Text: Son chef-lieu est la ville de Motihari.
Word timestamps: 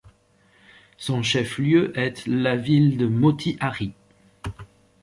Son 0.97 1.21
chef-lieu 1.21 1.95
est 1.95 2.25
la 2.25 2.55
ville 2.55 2.97
de 2.97 3.05
Motihari. 3.05 3.93